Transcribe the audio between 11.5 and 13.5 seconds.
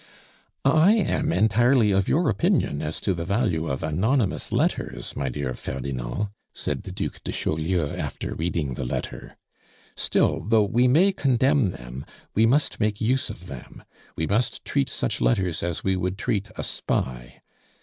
them, we must make use of